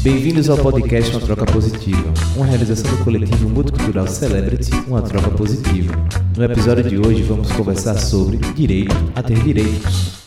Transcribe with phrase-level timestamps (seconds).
[0.00, 5.92] Bem-vindos ao podcast Uma Troca Positiva, uma realização do coletivo multicultural Celebrity, uma troca positiva.
[6.36, 10.22] No episódio de hoje vamos conversar sobre direito a ter direitos.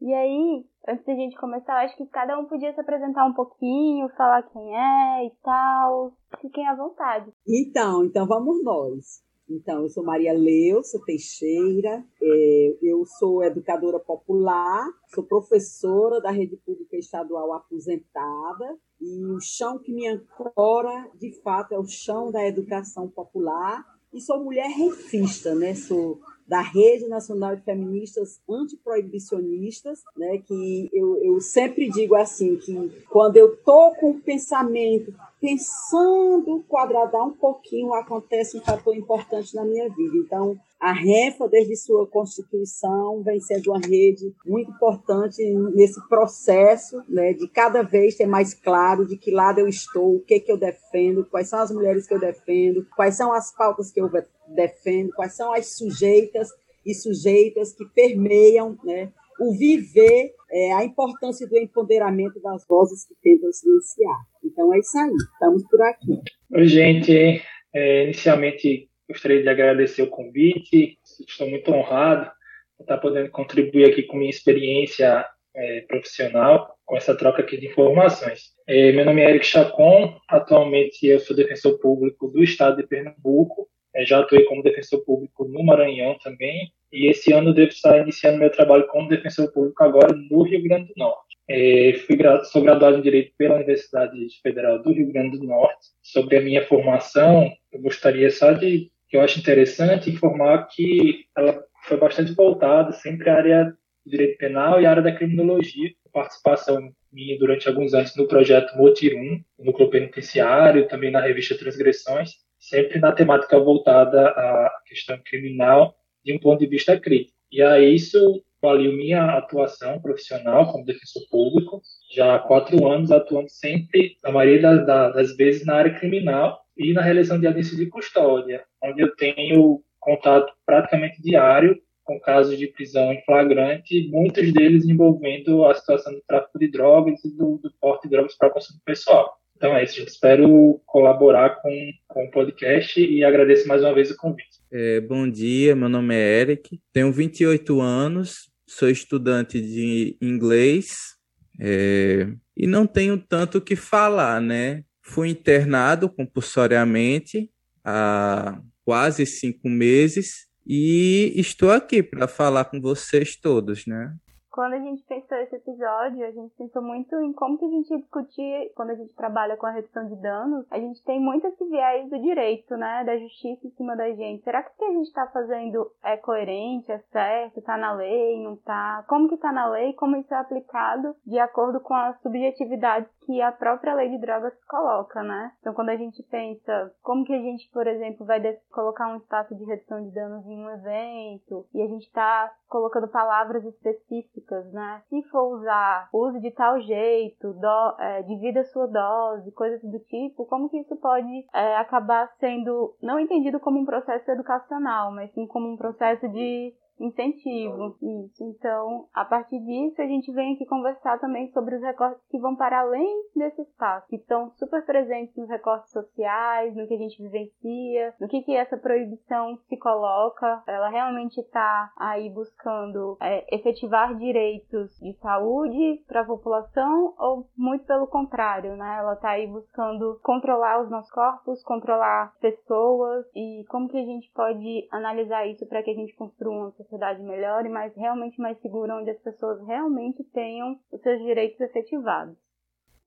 [0.00, 3.34] E aí, antes da gente começar, eu acho que cada um podia se apresentar um
[3.34, 6.12] pouquinho, falar quem é e tal.
[6.40, 7.32] Fiquem à vontade.
[7.48, 9.31] Então, então vamos nós.
[9.48, 16.56] Então, eu sou Maria Leusa Teixeira, é, eu sou educadora popular, sou professora da rede
[16.56, 22.46] pública estadual aposentada, e o chão que me ancora, de fato, é o chão da
[22.46, 25.74] educação popular, e sou mulher refista, né?
[25.74, 32.90] Sou da Rede Nacional de Feministas Antiproibicionistas, né, que eu, eu sempre digo assim, que
[33.08, 39.64] quando eu estou com o pensamento pensando quadradar um pouquinho, acontece um fator importante na
[39.64, 40.16] minha vida.
[40.16, 45.42] Então, a REFA, desde sua constituição, vem sendo uma rede muito importante
[45.74, 50.20] nesse processo né, de cada vez ter mais claro de que lado eu estou, o
[50.20, 53.90] que, que eu defendo, quais são as mulheres que eu defendo, quais são as pautas
[53.90, 54.08] que eu
[54.46, 56.50] defendo, quais são as sujeitas
[56.86, 63.14] e sujeitas que permeiam né, o viver, é, a importância do empoderamento das vozes que
[63.22, 64.18] tentam silenciar.
[64.44, 66.20] Então é isso aí, estamos por aqui.
[66.52, 67.42] Oi, gente.
[67.74, 72.30] É, inicialmente, gostaria de agradecer o convite, estou muito honrado
[72.76, 75.24] por estar podendo contribuir aqui com minha experiência
[75.56, 78.52] é, profissional, com essa troca aqui de informações.
[78.66, 83.68] É, meu nome é Eric Chacon, atualmente eu sou defensor público do estado de Pernambuco,
[83.94, 88.38] é, já atuei como defensor público no Maranhão também, e esse ano devo estar iniciando
[88.38, 91.38] meu trabalho como defensor público agora no Rio Grande do Norte.
[91.48, 95.88] É, fui, sou graduado em Direito pela Universidade Federal do Rio Grande do Norte.
[96.02, 101.64] Sobre a minha formação, eu gostaria só de, que eu acho interessante, informar que ela
[101.84, 103.64] foi bastante voltada sempre à área
[104.04, 105.90] do direito penal e à área da criminologia.
[106.12, 112.32] Participação minha durante alguns anos no projeto Motirum, no núcleo penitenciário, também na revista Transgressões,
[112.58, 117.36] sempre na temática voltada à questão criminal de um ponto de vista crítico.
[117.50, 121.82] E a isso valeu minha atuação profissional como defensor público,
[122.14, 126.92] já há quatro anos atuando sempre, na maioria das, das vezes, na área criminal e
[126.92, 132.66] na realização de audiências de custódia, onde eu tenho contato praticamente diário com casos de
[132.68, 137.72] prisão em flagrante, muitos deles envolvendo a situação do tráfico de drogas e do, do
[137.80, 139.41] porte de drogas para consumo pessoal.
[139.62, 141.70] Então é isso, espero colaborar com,
[142.08, 144.58] com o podcast e agradeço mais uma vez o convite.
[144.72, 151.14] É, bom dia, meu nome é Eric, tenho 28 anos, sou estudante de inglês
[151.60, 154.82] é, e não tenho tanto o que falar, né?
[155.00, 157.48] Fui internado compulsoriamente
[157.84, 164.12] há quase cinco meses e estou aqui para falar com vocês todos, né?
[164.52, 167.90] Quando a gente pensou esse episódio, a gente pensou muito em como que a gente
[167.90, 171.46] ia discutir, quando a gente trabalha com a redução de danos, a gente tem muito
[171.46, 174.44] esse viés do direito, né, da justiça em cima da gente.
[174.44, 178.42] Será que o que a gente está fazendo é coerente, é certo, está na lei,
[178.44, 179.02] não está?
[179.08, 183.40] Como que está na lei, como isso é aplicado de acordo com as subjetividades que
[183.40, 185.52] a própria lei de drogas coloca, né?
[185.60, 188.40] Então, quando a gente pensa como que a gente, por exemplo, vai
[188.70, 193.08] colocar um espaço de redução de danos em um evento e a gente está colocando
[193.08, 195.02] palavras específicas, né?
[195.08, 200.46] Se for usar, use de tal jeito, do, é, divida sua dose, coisas do tipo,
[200.46, 205.46] como que isso pode é, acabar sendo não entendido como um processo educacional, mas sim
[205.46, 207.96] como um processo de incentivo.
[208.00, 208.44] Isso.
[208.44, 212.54] Então, a partir disso, a gente vem aqui conversar também sobre os recortes que vão
[212.54, 217.22] para além desse espaço, que estão super presentes nos recortes sociais, no que a gente
[217.22, 220.62] vivencia, no que, que essa proibição se coloca.
[220.66, 227.84] Ela realmente está aí buscando é, efetivar direitos de saúde para a população ou muito
[227.84, 228.98] pelo contrário, né?
[228.98, 234.30] Ela está aí buscando controlar os nossos corpos, controlar pessoas e como que a gente
[234.32, 238.58] pode analisar isso para que a gente construa uma sociedade melhor e mais realmente mais
[238.60, 242.36] segura, onde as pessoas realmente tenham os seus direitos efetivados.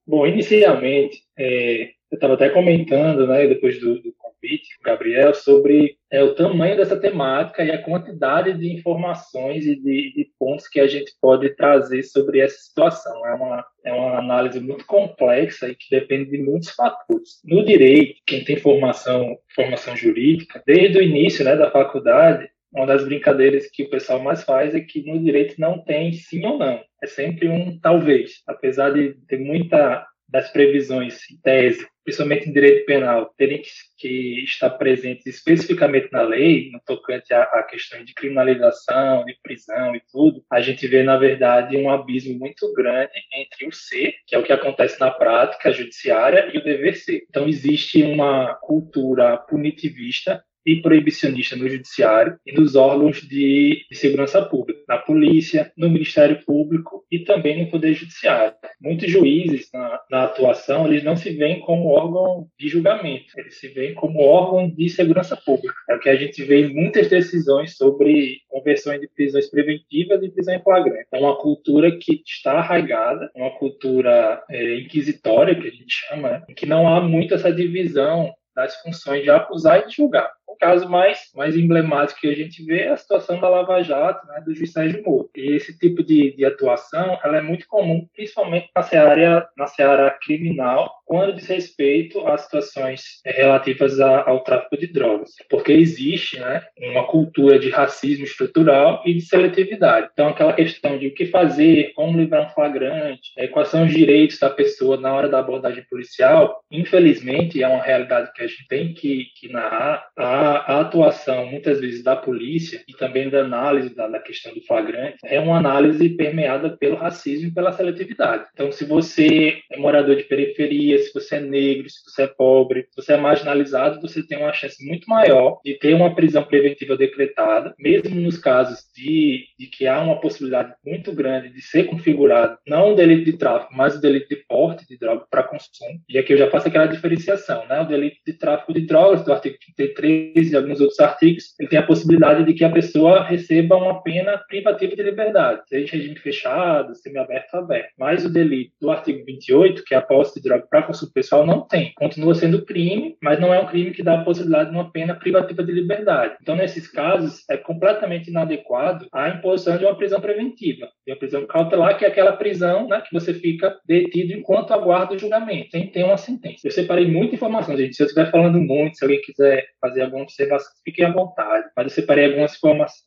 [0.06, 6.22] Bom, inicialmente, é, eu estava até comentando, né, depois do, do convite Gabriel, sobre é,
[6.22, 10.86] o tamanho dessa temática e a quantidade de informações e de, de, pontos que a
[10.86, 13.26] gente pode trazer sobre essa situação.
[13.26, 17.40] É uma, é uma análise muito complexa e que depende de muitos fatores.
[17.44, 23.04] No direito, quem tem formação, formação jurídica, desde o início né, da faculdade, uma das
[23.04, 26.82] brincadeiras que o pessoal mais faz é que no direito não tem sim ou não.
[27.02, 28.42] É sempre um talvez.
[28.46, 34.44] Apesar de ter muita das previsões em tese, principalmente em direito penal, terem que, que
[34.44, 40.02] estar presentes especificamente na lei, no tocante a, a questões de criminalização, de prisão e
[40.10, 44.38] tudo, a gente vê, na verdade, um abismo muito grande entre o ser, que é
[44.38, 47.24] o que acontece na prática judiciária, e o dever ser.
[47.30, 54.42] Então, existe uma cultura punitivista e proibicionista no judiciário e nos órgãos de, de, segurança
[54.42, 58.54] pública, na polícia, no Ministério Público e também no Poder Judiciário.
[58.80, 63.68] Muitos juízes na, na atuação eles não se veem como órgão de julgamento, eles se
[63.68, 65.74] veem como órgão de segurança pública.
[65.88, 70.30] É o que a gente vê em muitas decisões sobre conversões de prisões preventivas e
[70.30, 71.06] prisão em flagrante.
[71.12, 76.42] É uma cultura que está arraigada, uma cultura é, inquisitória que a gente chama, né?
[76.56, 80.30] que não há muito essa divisão das funções de acusar e de julgar.
[80.46, 84.26] O caso mais, mais emblemático que a gente vê é a situação da Lava Jato,
[84.26, 85.28] né, do juiz Sérgio Moro.
[85.36, 90.10] E esse tipo de, de atuação ela é muito comum, principalmente na seara, na seara
[90.22, 95.30] criminal, quando diz respeito a situações é, relativas a, ao tráfico de drogas.
[95.48, 100.08] Porque existe né, uma cultura de racismo estrutural e de seletividade.
[100.12, 103.92] Então, aquela questão de o que fazer, como livrar um flagrante, é, quais são os
[103.92, 108.66] direitos da pessoa na hora da abordagem policial, infelizmente, é uma realidade que a gente
[108.68, 110.06] tem que, que narrar.
[110.16, 114.60] A a, atuação, muitas vezes, da polícia e também da análise da, da, questão do
[114.62, 118.46] flagrante é uma análise permeada pelo racismo e pela seletividade.
[118.52, 122.86] Então, se você é morador de periferia, se você é negro, se você é pobre,
[122.90, 126.96] se você é marginalizado, você tem uma chance muito maior de ter uma prisão preventiva
[126.96, 132.58] decretada, mesmo nos casos de, de que há uma possibilidade muito grande de ser configurado
[132.66, 136.00] não o delito de tráfico, mas o delito de porte de droga para consumo.
[136.08, 137.80] E aqui eu já faço aquela diferenciação, né?
[137.80, 141.78] O delito de tráfico de drogas do artigo 33 e alguns outros artigos, ele tem
[141.78, 146.94] a possibilidade de que a pessoa receba uma pena privativa de liberdade, seja regime fechado,
[146.94, 147.90] semiaberto ou aberto.
[147.98, 151.46] Mas o delito do artigo 28, que é a posse de droga para consumo pessoal,
[151.46, 151.92] não tem.
[151.96, 155.14] Continua sendo crime, mas não é um crime que dá a possibilidade de uma pena
[155.14, 156.36] privativa de liberdade.
[156.40, 161.46] Então, nesses casos, é completamente inadequado a imposição de uma prisão preventiva, de uma prisão
[161.46, 165.86] cautelar, que é aquela prisão né, que você fica detido enquanto aguarda o julgamento, sem
[165.86, 166.66] ter uma sentença.
[166.66, 167.94] Eu separei muita informação, gente.
[167.94, 171.68] Se eu estiver falando muito, se alguém quiser fazer alguma observação, fiquem à vontade.
[171.76, 172.58] Mas eu separei algumas,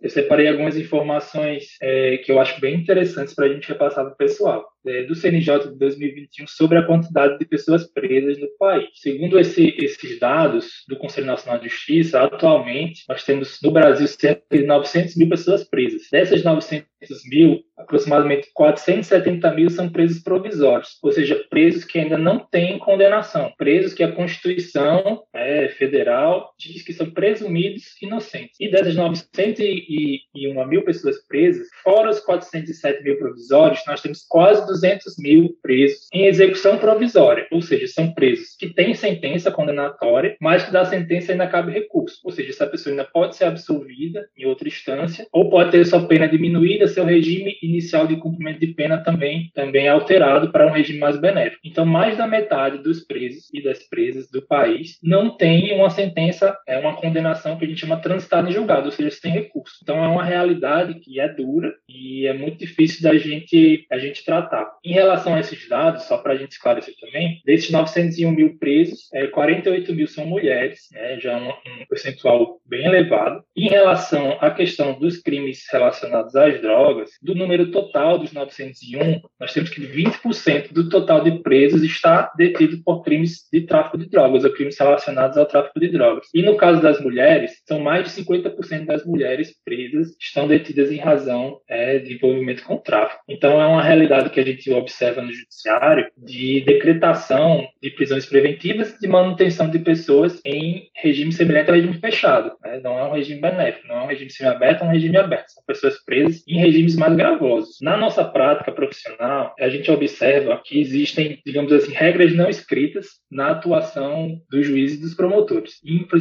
[0.02, 4.14] eu separei algumas informações é, que eu acho bem interessantes para a gente repassar para
[4.14, 4.66] o pessoal.
[4.86, 8.88] É, do CNJ de 2021 sobre a quantidade de pessoas presas no país.
[8.94, 14.42] Segundo esse, esses dados do Conselho Nacional de Justiça, atualmente nós temos no Brasil cerca
[14.50, 16.04] de 900 mil pessoas presas.
[16.10, 16.88] Dessas 900
[17.30, 23.52] mil, aproximadamente 470 mil são presos provisórios, ou seja, presos que ainda não têm condenação,
[23.58, 28.56] presos que a Constituição é, Federal diz que são presumidos inocentes.
[28.60, 35.18] E dessas 901 mil pessoas presas, fora os 407 mil provisórios, nós temos quase 200
[35.18, 40.72] mil presos em execução provisória, ou seja, são presos que têm sentença condenatória, mas que
[40.72, 44.68] da sentença ainda cabe recurso, ou seja, essa pessoa ainda pode ser absolvida em outra
[44.68, 49.50] instância, ou pode ter sua pena diminuída, seu regime inicial de cumprimento de pena também,
[49.54, 51.62] também alterado para um regime mais benéfico.
[51.66, 56.58] Então, mais da metade dos presos e das presas do país não tem uma sentença,
[56.68, 59.78] é uma condenação que a gente chama transitada em julgado, ou seja, sem recurso.
[59.82, 64.24] Então, é uma realidade que é dura e é muito difícil da gente, a gente
[64.24, 64.59] tratar.
[64.84, 69.10] Em relação a esses dados, só para a gente esclarecer também, desses 901 mil presos,
[69.14, 73.44] é, 48 mil são mulheres, né, já um, um percentual bem elevado.
[73.56, 79.54] Em relação à questão dos crimes relacionados às drogas, do número total dos 901, nós
[79.54, 84.44] temos que 20% do total de presos está detido por crimes de tráfico de drogas
[84.44, 86.28] ou crimes relacionados ao tráfico de drogas.
[86.34, 90.98] E no caso das mulheres, são mais de 50% das mulheres presas estão detidas em
[90.98, 93.22] razão é, de envolvimento com tráfico.
[93.28, 98.98] Então é uma realidade que a gente observa no judiciário de decretação de prisões preventivas
[99.00, 102.52] de manutenção de pessoas em regime semelhante ao regime fechado.
[102.64, 102.80] Né?
[102.84, 105.50] Não é um regime benéfico, não é um regime semiaberto, é um regime aberto.
[105.50, 107.78] São pessoas presas em regimes mais gravosos.
[107.82, 113.52] Na nossa prática profissional, a gente observa que existem, digamos assim, regras não escritas na
[113.52, 115.80] atuação dos juízes e dos promotores,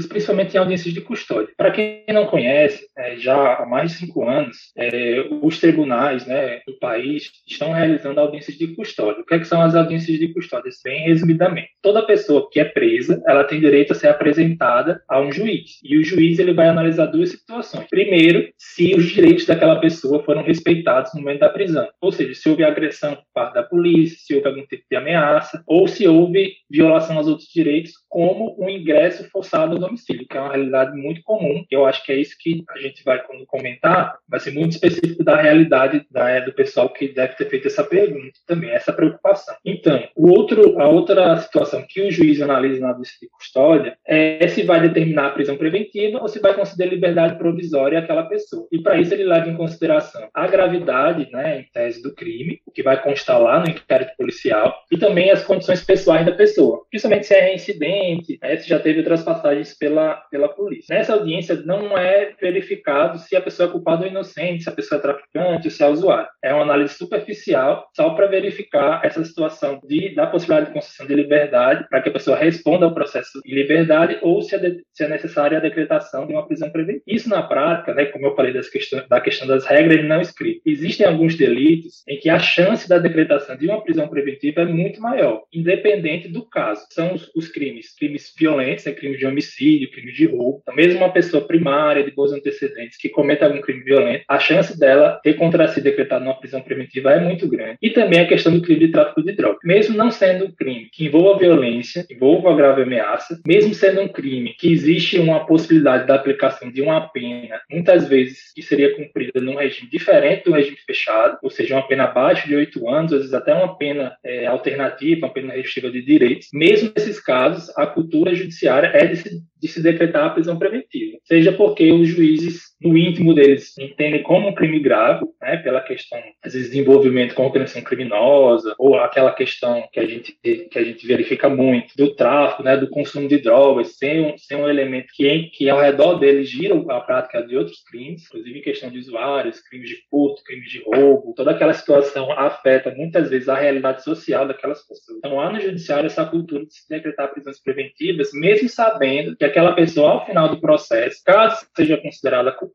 [0.09, 1.53] principalmente em audiências de custódia.
[1.57, 6.61] Para quem não conhece, é, já há mais de cinco anos, é, os tribunais né,
[6.67, 9.23] do país estão realizando audiências de custódia.
[9.23, 10.71] O que, é que são as audiências de custódia?
[10.85, 15.33] Bem resumidamente, toda pessoa que é presa, ela tem direito a ser apresentada a um
[15.33, 15.79] juiz.
[15.83, 17.87] E o juiz ele vai analisar duas situações.
[17.89, 21.89] Primeiro, se os direitos daquela pessoa foram respeitados no momento da prisão.
[22.01, 25.63] Ou seja, se houve agressão por parte da polícia, se houve algum tipo de ameaça,
[25.67, 30.41] ou se houve violação aos outros direitos, como um ingresso forçado ao domicílio, que é
[30.41, 31.65] uma realidade muito comum.
[31.71, 35.25] Eu acho que é isso que a gente vai, quando comentar, vai ser muito específico
[35.25, 39.55] da realidade da, do pessoal que deve ter feito essa pergunta pergunta também, essa preocupação.
[39.65, 44.47] Então, o outro, a outra situação que o juiz analisa na vista de custódia é
[44.49, 48.67] se vai determinar a prisão preventiva ou se vai conceder liberdade provisória àquela pessoa.
[48.73, 52.71] E para isso ele leva em consideração a gravidade, né, em tese do crime, o
[52.71, 57.27] que vai constar lá no inquérito policial, e também as condições pessoais da pessoa, principalmente
[57.27, 60.95] se é reincidente, né, se já teve outras passagens pela, pela polícia.
[60.95, 64.99] Nessa audiência não é verificado se a pessoa é culpada ou inocente, se a pessoa
[64.99, 66.29] é traficante ou se é usuário.
[66.43, 71.17] É uma análise superficial só para verificar essa situação de, da possibilidade de concessão de
[71.17, 75.03] liberdade para que a pessoa responda ao processo de liberdade ou se é, de, se
[75.03, 77.03] é necessária a decretação de uma prisão preventiva.
[77.09, 80.63] Isso na prática, né, como eu falei das questões, da questão das regras não escritas,
[80.65, 85.01] existem alguns delitos em que a chance da decretação de uma prisão preventiva é muito
[85.01, 86.87] maior, independente do caso.
[86.91, 90.61] São os, os crimes, crimes violentos, né, crimes de homicídio, crimes de roubo.
[90.63, 94.79] Então, mesmo uma pessoa primária de bons antecedentes que cometa algum crime violento, a chance
[94.79, 97.77] dela ter contra si decretado uma prisão preventiva é muito grande.
[97.83, 99.61] E também a questão do crime de tráfico de drogas.
[99.65, 104.55] Mesmo não sendo um crime que envolva violência, envolva grave ameaça, mesmo sendo um crime
[104.59, 109.57] que existe uma possibilidade da aplicação de uma pena, muitas vezes que seria cumprida num
[109.57, 113.35] regime diferente do regime fechado, ou seja, uma pena abaixo de oito anos, às vezes
[113.35, 116.49] até uma pena é, alternativa, uma pena restritiva de direitos.
[116.53, 121.19] Mesmo nesses casos, a cultura judiciária é de se, de se decretar a prisão preventiva,
[121.25, 126.19] seja porque os juízes no íntimo deles entendem como um crime grave, né, pela questão,
[126.43, 130.85] às vezes, de envolvimento com organização criminosa, ou aquela questão que a gente, que a
[130.85, 135.09] gente verifica muito, do tráfico, né, do consumo de drogas, sem um, sem um elemento
[135.15, 139.61] que, que ao redor deles gira a prática de outros crimes, inclusive questão de usuários,
[139.61, 144.47] crimes de furto, crimes de roubo, toda aquela situação afeta muitas vezes a realidade social
[144.47, 145.19] daquelas pessoas.
[145.19, 149.73] Então há no judiciário essa cultura de se decretar prisões preventivas, mesmo sabendo que aquela
[149.73, 152.68] pessoa, ao final do processo, caso seja considerada culpada,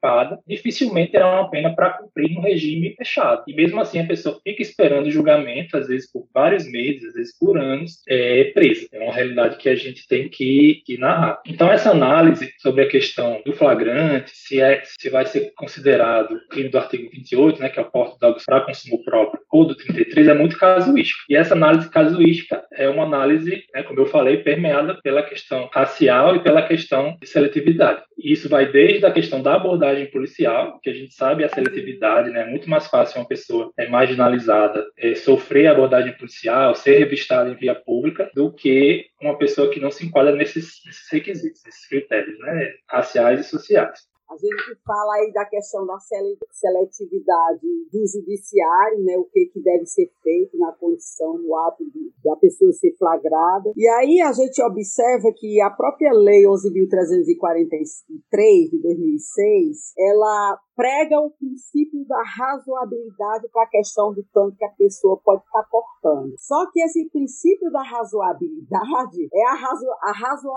[0.48, 3.44] dificilmente terá uma pena para cumprir no regime fechado.
[3.48, 7.14] E mesmo assim a pessoa fica esperando o julgamento, às vezes por vários meses, às
[7.14, 8.88] vezes por anos, é presa.
[8.92, 11.42] É uma realidade que a gente tem que, que narrar.
[11.46, 16.70] Então essa análise sobre a questão do flagrante, se, é, se vai ser considerado crime
[16.70, 19.76] do artigo 28, né, que é o porte de drogas para consumo próprio, ou do
[19.76, 21.22] 33, é muito casuístico.
[21.30, 26.36] E essa análise casuística é uma análise, né, como eu falei, permeada pela questão racial
[26.36, 28.02] e pela questão de seletividade.
[28.18, 32.30] E isso vai desde a questão da abordagem policial, que a gente sabe a seletividade,
[32.30, 37.50] né, é muito mais fácil uma pessoa é, marginalizada é, sofrer abordagem policial, ser revistada
[37.50, 41.88] em via pública, do que uma pessoa que não se enquadra nesses, nesses requisitos, nesses
[41.88, 44.13] critérios né, raciais e sociais.
[44.30, 47.62] A gente fala aí da questão da seletividade
[47.92, 52.36] do judiciário, né, o que, que deve ser feito na condição, no ato de, da
[52.38, 53.72] pessoa ser flagrada.
[53.76, 61.32] E aí a gente observa que a própria Lei 11.343 de 2006, ela prega o
[61.32, 66.34] princípio da razoabilidade para a questão do tanto que a pessoa pode estar portando.
[66.38, 70.50] Só que esse princípio da razoabilidade é a, razo, a razo,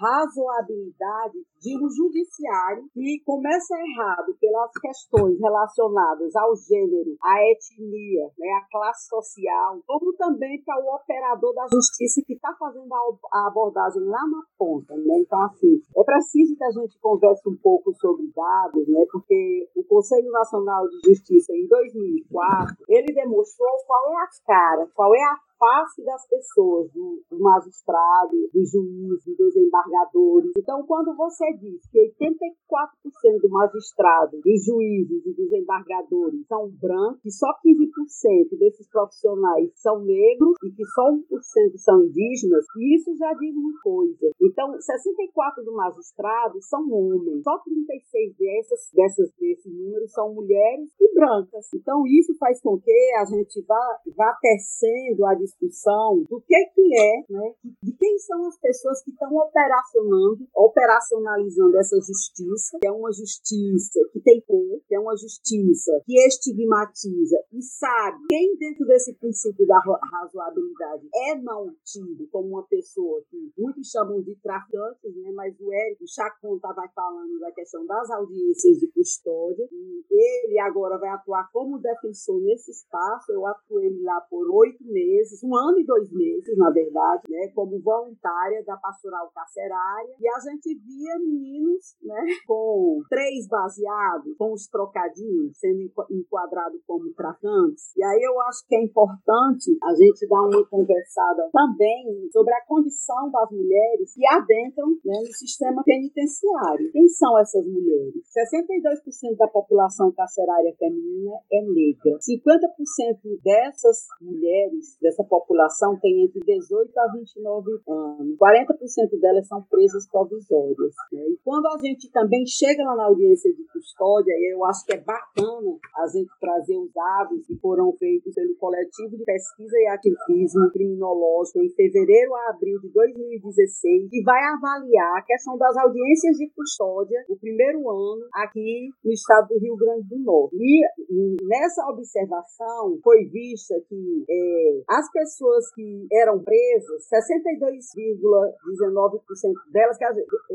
[0.00, 8.48] razoabilidade de um judiciário que começa errado pelas questões relacionadas ao gênero, à etnia, né,
[8.52, 14.02] à classe social, como também para o operador da justiça que está fazendo a abordagem
[14.04, 14.94] lá na ponta.
[14.96, 15.20] Né?
[15.20, 19.84] Então, assim, é preciso que a gente converse um pouco sobre dados, né, porque o
[19.84, 25.38] Conselho Nacional de Justiça, em 2004, ele demonstrou qual é a cara, qual é a
[25.58, 30.52] face das pessoas, do, do magistrado, do juiz, dos desembargadores.
[30.56, 37.20] Então, quando você diz que 84% do magistrado, dos juízes e dos embargadores são brancos,
[37.24, 43.32] e só 15% desses profissionais são negros e que só 1% são indígenas, isso já
[43.34, 44.30] diz uma coisa.
[44.40, 51.14] Então, 64 do magistrado são homens, só 36 dessas, dessas, desses números são mulheres e
[51.14, 51.66] brancas.
[51.74, 56.98] Então, isso faz com que a gente vá, vá tecendo a discussão do que, que
[56.98, 62.92] é, né, de quem são as pessoas que estão operacionando, operacionalizando essa justiça, que é
[62.92, 68.86] uma justiça que tem cor, que é uma justiça que estigmatiza e sabe quem dentro
[68.86, 75.14] desse princípio da razoabilidade é não tido como uma pessoa que muitos chamam de traficantes,
[75.16, 80.58] né, mas o Érico Chacon estava falando da questão das audiências de custódia e ele
[80.60, 83.32] agora vai atuar como defensor nesse espaço.
[83.32, 87.48] Eu atuei lá por oito meses meses, um ano e dois meses, na verdade, né,
[87.54, 94.52] como voluntária da pastoral carcerária, e a gente via meninos, né, com três baseados, com
[94.52, 97.96] os trocadinhos, sendo enquadrados como traficantes.
[97.96, 102.64] E aí eu acho que é importante a gente dar uma conversada também sobre a
[102.66, 106.90] condição das mulheres que adentram né, no sistema penitenciário.
[106.92, 108.14] Quem são essas mulheres?
[108.34, 112.18] 62% da população carcerária feminina é negra.
[112.18, 118.36] 50% dessas mulheres, dessa população, tem entre 18 a 29 anos.
[118.38, 120.94] 40% delas são presas provisórias.
[121.12, 121.22] Né?
[121.28, 125.00] E quando a gente também chega lá na audiência de custódia, eu acho que é
[125.00, 130.70] bacana a gente trazer os dados que foram feitos pelo Coletivo de Pesquisa e Ativismo
[130.72, 136.50] Criminológico em fevereiro a abril de 2016, que vai avaliar a questão das audiências de
[136.50, 140.56] custódia, o primeiro ano, aqui no estado do Rio Grande do Norte.
[140.56, 150.04] E nessa observação foi vista que é, as pessoas que eram presas, 62,19% delas, que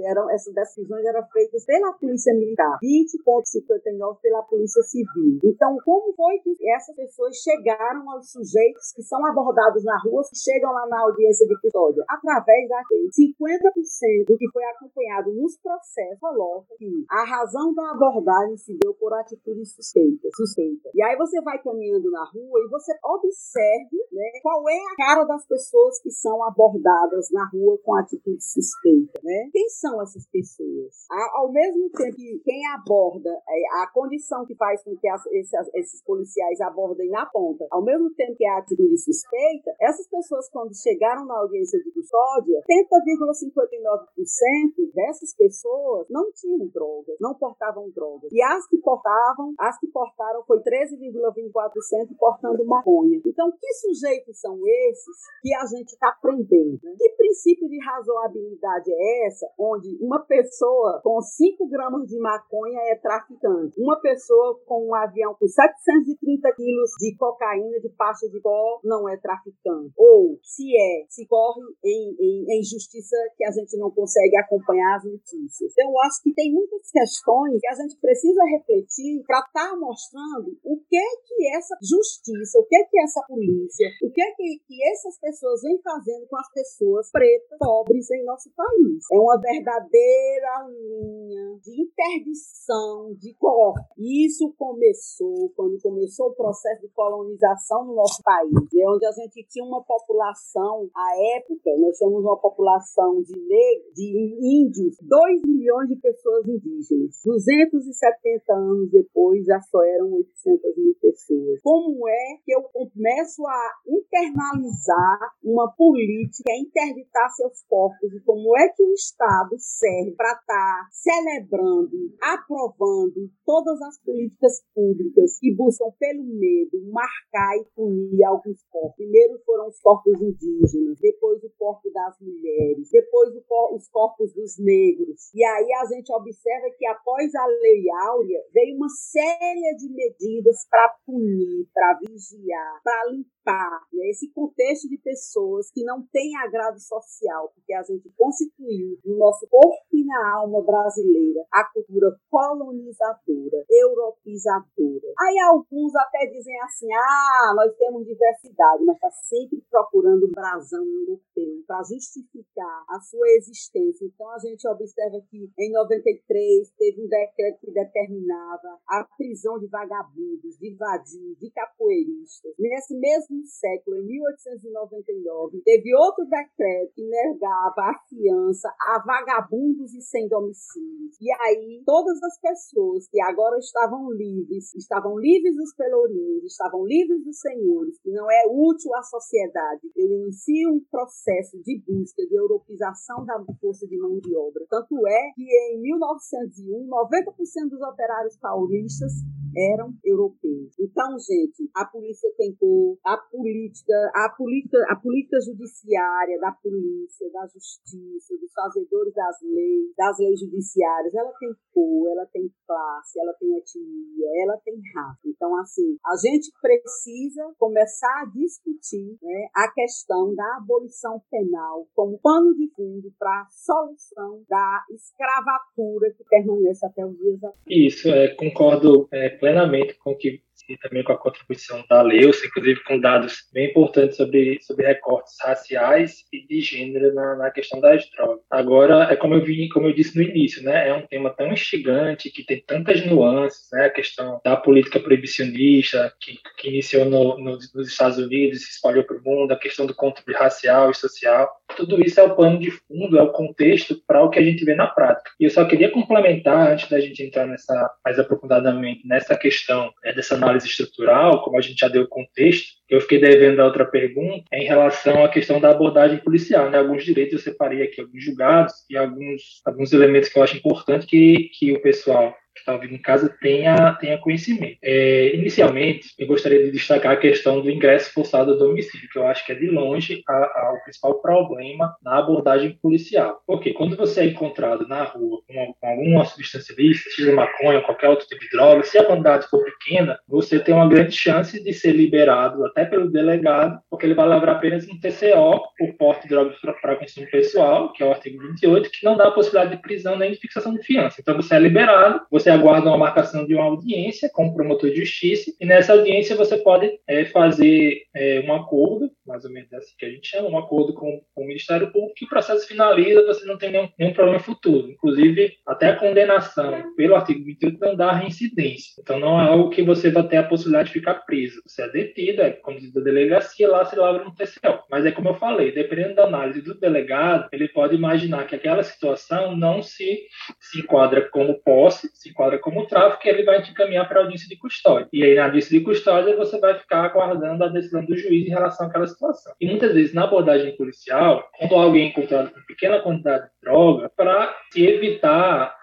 [0.03, 5.39] eram, essas decisões eram feitas pela Polícia Militar, 20,59% pela Polícia Civil.
[5.43, 10.35] Então, como foi que essas pessoas chegaram aos sujeitos que são abordados na rua, que
[10.35, 12.03] chegam lá na audiência de custódia?
[12.09, 13.07] Através da lei.
[13.07, 18.93] 50% do que foi acompanhado nos processos coloca que a razão da abordagem se deu
[18.93, 20.27] por atitude suspeita.
[20.35, 20.89] suspeita.
[20.93, 25.23] E aí você vai caminhando na rua e você observe né, qual é a cara
[25.25, 29.21] das pessoas que são abordadas na rua com atitude suspeita.
[29.23, 29.47] Né?
[29.53, 31.05] Quem são essas pessoas?
[31.35, 35.53] Ao mesmo tempo que quem aborda, é, a condição que faz com que as, esses,
[35.75, 40.75] esses policiais abordem na ponta, ao mesmo tempo que a atitude suspeita, essas pessoas, quando
[40.75, 48.31] chegaram na audiência de custódia, 30,59% dessas pessoas não tinham drogas, não portavam drogas.
[48.31, 53.21] E as que portavam, as que portaram foi 13,24% portando maconha.
[53.23, 54.57] Então, que sujeitos são
[54.89, 56.79] esses que a gente está prendendo?
[56.83, 56.95] Né?
[56.97, 62.95] Que princípio de razoabilidade é essa, onde uma pessoa com 5 gramas de maconha é
[62.95, 68.79] traficante, uma pessoa com um avião com 730 quilos de cocaína, de pasta de pó,
[68.83, 69.93] não é traficante?
[69.97, 74.97] Ou, se é, se corre em, em, em justiça que a gente não consegue acompanhar
[74.97, 75.71] as notícias.
[75.71, 79.77] Então, eu acho que tem muitas questões que a gente precisa refletir para estar tá
[79.77, 84.21] mostrando o que é que essa justiça, o que é que essa polícia, o que
[84.21, 89.05] é que, que essas pessoas vêm fazendo com as pessoas pretas, pobres em nosso país.
[89.11, 93.79] É uma verdadeira linha de interdição de corpo.
[93.97, 99.45] Isso começou quando começou o processo de colonização no nosso país, né, onde a gente
[99.49, 105.87] tinha uma população, à época, nós tínhamos uma população de negros, de índios, 2 milhões
[105.89, 107.19] de pessoas indígenas.
[107.25, 111.59] 270 anos depois, já só eram 800 mil pessoas.
[111.61, 113.73] Como é que eu começo a
[114.19, 118.13] internalizar uma política, interditar seus corpos?
[118.13, 124.63] E como é que o Estado serve para estar tá celebrando, aprovando todas as políticas
[124.73, 128.95] públicas que buscam, pelo medo, marcar e punir alguns corpos?
[128.95, 135.31] Primeiro foram os corpos indígenas, depois o corpo das mulheres, depois os corpos dos negros.
[135.33, 140.67] E aí a gente observa que após a Lei Áurea veio uma série de medidas
[140.69, 147.51] para punir, para vigiar, para limpar esse contexto de pessoas que não têm agrado social,
[147.55, 155.13] porque a gente constituiu no nosso corpo e na alma brasileira a cultura colonizadora, europeizadora.
[155.19, 160.85] Aí alguns até dizem assim: ah, nós temos diversidade, mas está sempre procurando um brasão
[160.85, 164.05] europeu para justificar a sua existência.
[164.05, 169.67] Então a gente observa que em 93 teve um decreto que determinava a prisão de
[169.67, 172.53] vagabundos, de vadios, de capoeiristas.
[172.57, 180.01] Nesse mesmo século, em 1899, teve outro decreto que negava a fiança a vagabundos e
[180.01, 181.09] sem domicílio.
[181.21, 187.23] E aí todas as pessoas que agora estavam livres, estavam livres dos pelourinhos, estavam livres
[187.23, 192.35] dos senhores, que não é útil à sociedade, eu inicio um processo de busca de
[192.35, 194.65] europeização da força de mão de obra.
[194.69, 199.11] Tanto é que em 1901, 90% dos operários paulistas
[199.55, 200.73] eram europeus.
[200.79, 203.78] Então, gente, a polícia tem cor, a política,
[204.13, 210.39] a política, a política judiciária da polícia, da justiça, dos fazedores das leis, das leis
[210.39, 215.19] judiciárias, ela tem cor, ela tem classe, ela tem etnia, ela tem raça.
[215.25, 222.19] Então, assim, a gente precisa começar a discutir né, a questão da abolição penal como
[222.19, 227.59] pano de fundo para a solução da escravatura que permanece até os dias atuais.
[227.67, 232.45] Isso, é, concordo é, plenamente com o que e também com a contribuição da Leusa,
[232.45, 237.79] inclusive com dados bem importantes sobre, sobre recortes raciais e de gênero na, na questão
[237.79, 238.43] das drogas.
[238.49, 241.51] Agora, é como eu vi, como eu disse no início, né, é um tema tão
[241.51, 247.37] instigante que tem tantas nuances, né, a questão da política proibicionista que, que iniciou no,
[247.37, 250.95] no, nos Estados Unidos se espalhou para o mundo, a questão do controle racial e
[250.95, 254.43] social, tudo isso é o pano de fundo, é o contexto para o que a
[254.43, 255.31] gente vê na prática.
[255.39, 260.13] E eu só queria complementar, antes da gente entrar nessa mais aprofundadamente nessa questão é,
[260.13, 264.43] dessa análise estrutural, como a gente já deu contexto, eu fiquei devendo a outra pergunta
[264.51, 266.69] em relação à questão da abordagem policial.
[266.69, 266.77] Né?
[266.77, 271.05] Alguns direitos eu separei aqui, alguns julgados e alguns, alguns elementos que eu acho importante
[271.05, 274.77] que, que o pessoal que está ouvindo em casa tenha, tenha conhecimento.
[274.83, 279.27] É, inicialmente, eu gostaria de destacar a questão do ingresso forçado ao domicílio, que eu
[279.27, 283.41] acho que é de longe a, a, o principal problema na abordagem policial.
[283.47, 288.09] Porque quando você é encontrado na rua com, com alguma substância ilícita, seja maconha, qualquer
[288.09, 291.73] outro tipo de droga, se a quantidade for pequena, você tem uma grande chance de
[291.73, 296.29] ser liberado até pelo delegado, porque ele vai levar apenas um TCO por porte de
[296.29, 299.81] drogas para consumo pessoal, que é o artigo 28, que não dá a possibilidade de
[299.81, 301.21] prisão nem de fixação de fiança.
[301.21, 304.89] Então você é liberado, você você aguarda uma marcação de uma audiência com o promotor
[304.89, 309.71] de justiça, e nessa audiência você pode é, fazer é, um acordo, mais ou menos
[309.71, 312.67] assim que a gente chama, um acordo com, com o Ministério Público, que o processo
[312.67, 314.89] finaliza, você não tem nenhum, nenhum problema futuro.
[314.89, 318.99] Inclusive, até a condenação pelo artigo 28 não dá reincidência.
[318.99, 321.61] Então, não é algo que você vai ter a possibilidade de ficar preso.
[321.65, 324.79] Você é detido, é conduzido à delegacia, lá se lavra no TCL.
[324.89, 328.81] Mas é como eu falei, dependendo da análise do delegado, ele pode imaginar que aquela
[328.81, 330.23] situação não se,
[330.59, 334.23] se enquadra como posse, se enquadra como tráfico, e ele vai te encaminhar para a
[334.23, 335.07] audiência de custódia.
[335.13, 338.49] E aí, na audiência de custódia, você vai ficar aguardando a decisão do juiz em
[338.49, 339.18] relação àquela situação.
[339.59, 344.09] E muitas vezes, na abordagem policial, quando alguém é encontrado com pequena quantidade de droga,
[344.15, 345.78] para se evitar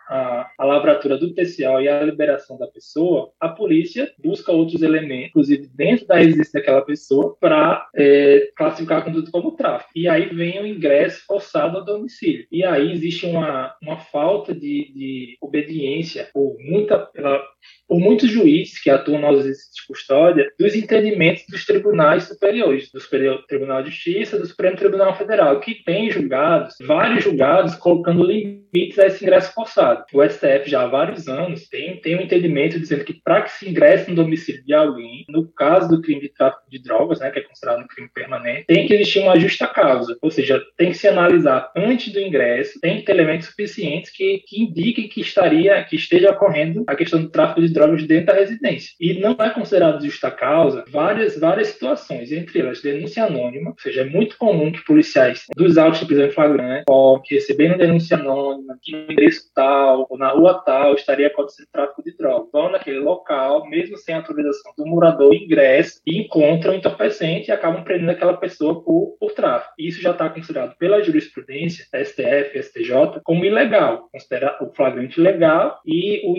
[0.87, 6.07] lavratura do TCO e a liberação da pessoa, a polícia busca outros elementos, inclusive dentro
[6.07, 9.91] da residência daquela pessoa, para é, classificar a conduta como tráfico.
[9.95, 12.47] E aí vem o ingresso forçado ao domicílio.
[12.51, 17.43] E aí existe uma, uma falta de, de obediência por muita pela,
[17.89, 23.01] por muitos juízes que atuam nas audiências de custódia dos entendimentos dos tribunais superiores, do
[23.01, 28.99] Superior Tribunal de Justiça, do Supremo Tribunal Federal, que tem julgados, vários julgados, colocando limites
[28.99, 30.05] a esse ingresso forçado.
[30.13, 33.69] O STF já há vários anos tem, tem um entendimento dizendo que para que se
[33.69, 37.39] ingresse no domicílio de alguém, no caso do crime de tráfico de drogas, né, que
[37.39, 40.99] é considerado um crime permanente, tem que existir uma justa causa, ou seja, tem que
[40.99, 45.83] se analisar antes do ingresso, tem que ter elementos suficientes que, que indiquem que estaria,
[45.85, 48.91] que esteja ocorrendo a questão do tráfico de drogas dentro da residência.
[49.01, 54.03] E não é considerado justa causa várias, várias situações, entre elas denúncia anônima, ou seja,
[54.03, 58.17] é muito comum que policiais dos autos de prisão em flagrante, ou que recebendo denúncia
[58.17, 62.51] anônima, que no endereço tal, ou na rua tal, estaria acontecendo tráfico de drogas.
[62.53, 67.85] Vão naquele local, mesmo sem autorização do morador, ingressam e encontram o entorpecente e acabam
[67.85, 69.73] prendendo aquela pessoa por, por tráfico.
[69.79, 74.09] Isso já está considerado pela jurisprudência, STF, STJ, como ilegal.
[74.13, 76.37] Considera o flagrante ilegal e, o,